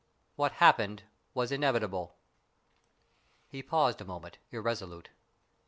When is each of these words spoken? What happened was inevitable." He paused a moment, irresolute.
What 0.35 0.53
happened 0.53 1.03
was 1.35 1.51
inevitable." 1.51 2.15
He 3.47 3.61
paused 3.61 4.01
a 4.01 4.05
moment, 4.05 4.39
irresolute. 4.51 5.09